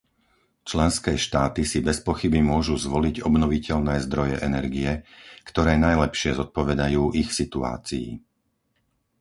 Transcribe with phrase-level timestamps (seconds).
[0.71, 4.91] Členské štáty si bezpochyby môžu zvoliť obnoviteľné zdroje energie,
[5.49, 8.07] ktoré najlepšie zodpovedajú ich situácii.